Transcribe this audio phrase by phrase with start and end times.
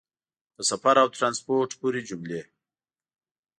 [0.55, 2.41] په سفر او ټرانسپورټ پورې جملې